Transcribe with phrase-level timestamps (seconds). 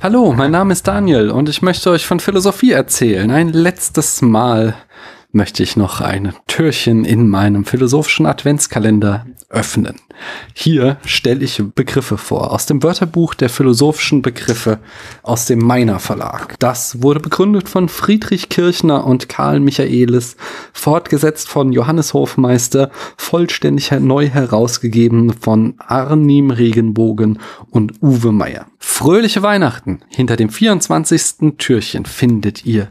[0.00, 3.28] Hallo, mein Name ist Daniel und ich möchte euch von Philosophie erzählen.
[3.32, 4.76] Ein letztes Mal
[5.30, 9.96] möchte ich noch ein Türchen in meinem philosophischen Adventskalender öffnen.
[10.54, 14.78] Hier stelle ich Begriffe vor aus dem Wörterbuch der philosophischen Begriffe
[15.22, 16.58] aus dem Meiner Verlag.
[16.58, 20.36] Das wurde begründet von Friedrich Kirchner und Karl Michaelis,
[20.72, 27.38] fortgesetzt von Johannes Hofmeister, vollständig neu herausgegeben von Arnim Regenbogen
[27.70, 28.66] und Uwe Meyer.
[28.78, 30.00] Fröhliche Weihnachten!
[30.08, 31.56] Hinter dem 24.
[31.58, 32.88] Türchen findet ihr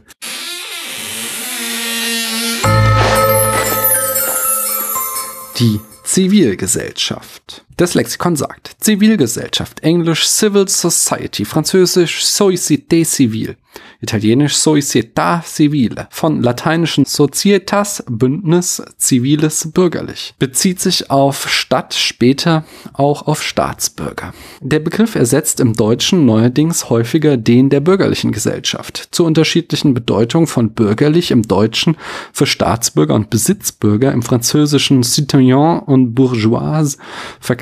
[5.58, 7.64] die Zivilgesellschaft.
[7.78, 13.54] Das Lexikon sagt Zivilgesellschaft, Englisch Civil Society, Französisch Société Civile,
[14.00, 23.26] Italienisch Società Civile, von lateinischen Societas, Bündnis, Ziviles, Bürgerlich, bezieht sich auf Stadt, später auch
[23.26, 24.32] auf Staatsbürger.
[24.60, 29.08] Der Begriff ersetzt im Deutschen neuerdings häufiger den der bürgerlichen Gesellschaft.
[29.10, 31.96] Zur unterschiedlichen Bedeutung von bürgerlich im Deutschen
[32.32, 36.98] für Staatsbürger und Besitzbürger im französischen Citoyen und Bourgeoise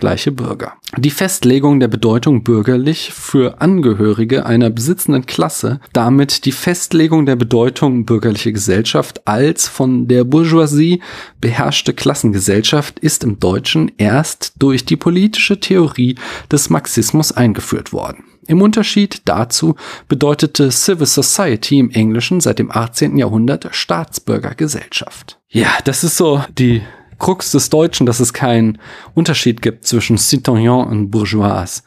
[0.06, 0.74] Vergleiche Bürger.
[0.96, 8.04] Die Festlegung der Bedeutung bürgerlich für Angehörige einer besitzenden Klasse, damit die Festlegung der Bedeutung
[8.04, 11.02] bürgerliche Gesellschaft als von der Bourgeoisie
[11.40, 16.14] beherrschte Klassengesellschaft ist im Deutschen erst durch die politische Theorie
[16.52, 18.22] des Marxismus eingeführt worden.
[18.46, 19.74] Im Unterschied dazu
[20.06, 23.16] bedeutete Civil Society im Englischen seit dem 18.
[23.16, 25.40] Jahrhundert Staatsbürgergesellschaft.
[25.48, 26.82] Ja, das ist so die
[27.18, 28.78] Krux des Deutschen, dass es keinen
[29.14, 31.82] Unterschied gibt zwischen Citoyen und Bourgeois.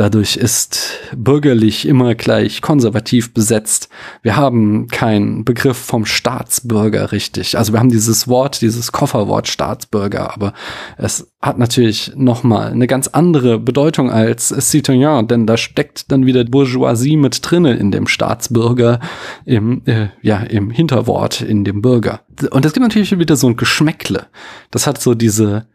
[0.00, 3.90] Dadurch ist bürgerlich immer gleich konservativ besetzt.
[4.22, 7.58] Wir haben keinen Begriff vom Staatsbürger richtig.
[7.58, 10.54] Also wir haben dieses Wort, dieses Kofferwort Staatsbürger, aber
[10.96, 16.44] es hat natürlich nochmal eine ganz andere Bedeutung als Citoyen, denn da steckt dann wieder
[16.44, 19.00] Bourgeoisie mit drinnen in dem Staatsbürger,
[19.44, 22.20] im, äh, ja, im Hinterwort, in dem Bürger.
[22.50, 24.26] Und es gibt natürlich wieder so ein Geschmäckle.
[24.70, 25.66] Das hat so diese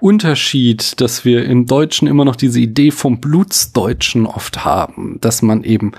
[0.00, 5.64] Unterschied, dass wir im Deutschen immer noch diese Idee vom Blutsdeutschen oft haben, dass man
[5.64, 5.92] eben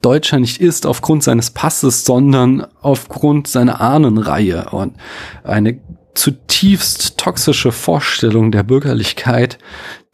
[0.00, 4.96] Deutscher nicht ist aufgrund seines Passes, sondern aufgrund seiner Ahnenreihe und
[5.44, 5.78] eine
[6.14, 9.58] zutiefst toxische Vorstellung der Bürgerlichkeit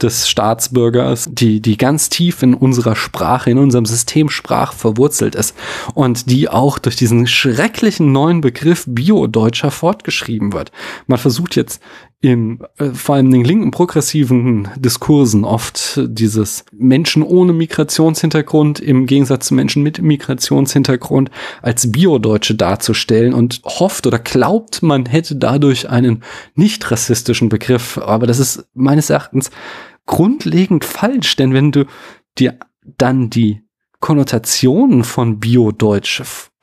[0.00, 5.56] des Staatsbürgers, die, die ganz tief in unserer Sprache, in unserem System Sprach verwurzelt ist
[5.94, 10.70] und die auch durch diesen schrecklichen neuen Begriff Bio-Deutscher fortgeschrieben wird.
[11.09, 11.82] Man versucht jetzt
[12.20, 19.46] im äh, vor allem den linken progressiven Diskursen oft dieses Menschen ohne Migrationshintergrund im Gegensatz
[19.46, 21.30] zu Menschen mit Migrationshintergrund
[21.62, 26.24] als Bio-Deutsche darzustellen und hofft oder glaubt, man hätte dadurch einen
[26.54, 27.98] nicht rassistischen Begriff.
[27.98, 29.50] Aber das ist meines Erachtens
[30.06, 31.84] grundlegend falsch, denn wenn du
[32.38, 32.58] dir
[32.96, 33.62] dann die
[34.00, 36.22] Konnotationen von Bio-Deutsch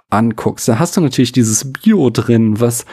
[0.09, 2.85] anguckst, dann hast du natürlich dieses Bio drin, was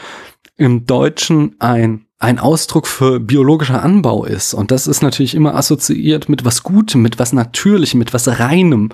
[0.57, 4.53] im Deutschen ein ein Ausdruck für biologischer Anbau ist.
[4.53, 8.89] Und das ist natürlich immer assoziiert mit was Gutem, mit was Natürlichem, mit was Reinem.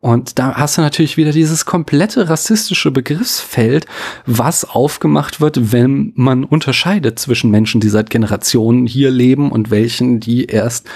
[0.00, 3.86] Und da hast du natürlich wieder dieses komplette rassistische Begriffsfeld,
[4.26, 10.18] was aufgemacht wird, wenn man unterscheidet zwischen Menschen, die seit Generationen hier leben und welchen,
[10.18, 10.88] die erst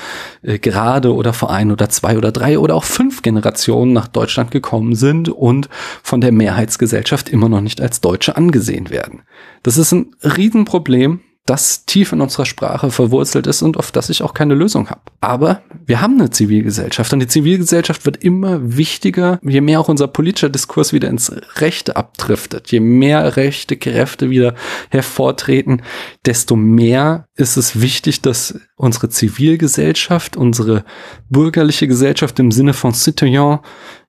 [0.42, 4.50] äh, gerade oder vor ein oder zwei oder drei oder auch fünf Generationen nach Deutschland
[4.50, 5.68] gekommen sind und
[6.02, 9.22] von der Mehrheitsgesellschaft immer noch nicht als Deutsche angesehen werden.
[9.62, 14.22] Das ist ein Riesenproblem das tief in unserer Sprache verwurzelt ist und auf das ich
[14.22, 15.00] auch keine Lösung habe.
[15.20, 20.08] Aber wir haben eine Zivilgesellschaft und die Zivilgesellschaft wird immer wichtiger, je mehr auch unser
[20.08, 24.54] politischer Diskurs wieder ins Rechte abdriftet, je mehr rechte Kräfte wieder
[24.90, 25.82] hervortreten,
[26.26, 30.84] desto mehr ist es wichtig, dass unsere Zivilgesellschaft, unsere
[31.30, 33.60] bürgerliche Gesellschaft im Sinne von Citoyen,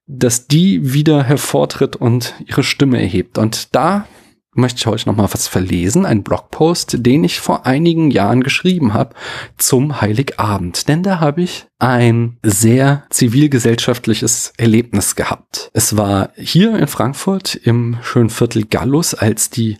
[0.07, 3.37] dass die wieder hervortritt und ihre Stimme erhebt.
[3.37, 4.07] Und da
[4.57, 8.93] möchte ich euch noch mal was verlesen, ein Blogpost, den ich vor einigen Jahren geschrieben
[8.93, 9.15] habe
[9.57, 15.69] zum Heiligabend, denn da habe ich ein sehr zivilgesellschaftliches Erlebnis gehabt.
[15.73, 19.77] Es war hier in Frankfurt im schönen Viertel Gallus, als die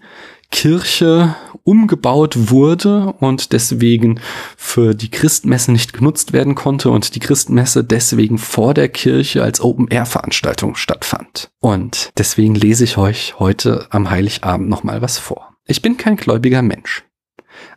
[0.52, 4.20] Kirche umgebaut wurde und deswegen
[4.56, 9.60] für die Christmesse nicht genutzt werden konnte und die Christmesse deswegen vor der Kirche als
[9.60, 11.50] Open-Air-Veranstaltung stattfand.
[11.60, 15.56] Und deswegen lese ich euch heute am Heiligabend nochmal was vor.
[15.66, 17.04] Ich bin kein gläubiger Mensch.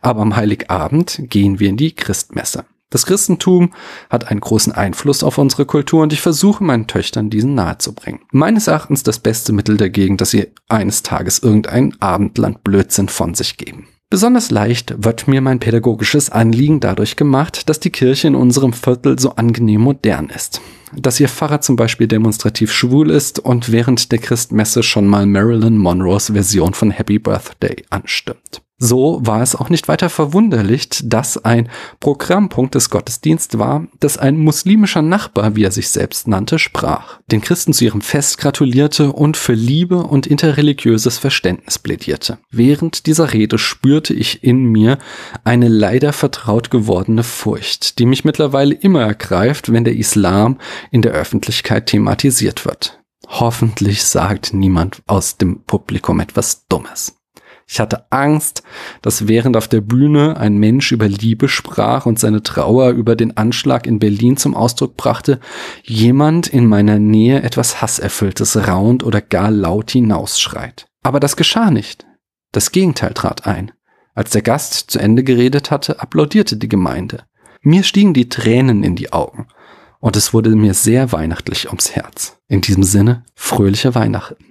[0.01, 2.65] Aber am Heiligabend gehen wir in die Christmesse.
[2.91, 3.71] Das Christentum
[4.09, 8.19] hat einen großen Einfluss auf unsere Kultur und ich versuche meinen Töchtern diesen nahezubringen.
[8.31, 13.57] Meines Erachtens das beste Mittel dagegen, dass sie eines Tages irgendein Abendland Blödsinn von sich
[13.57, 13.87] geben.
[14.09, 19.17] Besonders leicht wird mir mein pädagogisches Anliegen dadurch gemacht, dass die Kirche in unserem Viertel
[19.17, 20.59] so angenehm modern ist.
[20.93, 25.77] Dass ihr Pfarrer zum Beispiel demonstrativ schwul ist und während der Christmesse schon mal Marilyn
[25.77, 28.61] Monroes Version von Happy Birthday anstimmt.
[28.83, 31.69] So war es auch nicht weiter verwunderlich, dass ein
[31.99, 37.41] Programmpunkt des Gottesdienstes war, dass ein muslimischer Nachbar, wie er sich selbst nannte, sprach, den
[37.41, 42.39] Christen zu ihrem Fest gratulierte und für Liebe und interreligiöses Verständnis plädierte.
[42.49, 44.97] Während dieser Rede spürte ich in mir
[45.43, 50.57] eine leider vertraut gewordene Furcht, die mich mittlerweile immer ergreift, wenn der Islam
[50.89, 52.99] in der Öffentlichkeit thematisiert wird.
[53.27, 57.20] Hoffentlich sagt niemand aus dem Publikum etwas Dummes.
[57.73, 58.63] Ich hatte Angst,
[59.01, 63.37] dass während auf der Bühne ein Mensch über Liebe sprach und seine Trauer über den
[63.37, 65.39] Anschlag in Berlin zum Ausdruck brachte,
[65.83, 70.87] jemand in meiner Nähe etwas Hasserfülltes raunt oder gar laut hinausschreit.
[71.01, 72.05] Aber das geschah nicht.
[72.51, 73.71] Das Gegenteil trat ein.
[74.15, 77.23] Als der Gast zu Ende geredet hatte, applaudierte die Gemeinde.
[77.61, 79.47] Mir stiegen die Tränen in die Augen
[80.01, 82.37] und es wurde mir sehr weihnachtlich ums Herz.
[82.49, 84.43] In diesem Sinne, fröhliche Weihnachten.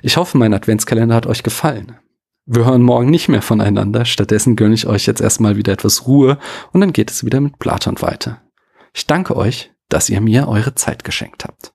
[0.00, 1.98] Ich hoffe, mein Adventskalender hat euch gefallen.
[2.44, 6.38] Wir hören morgen nicht mehr voneinander, stattdessen gönne ich euch jetzt erstmal wieder etwas Ruhe
[6.72, 8.42] und dann geht es wieder mit Platon weiter.
[8.92, 11.70] Ich danke euch, dass ihr mir eure Zeit geschenkt habt.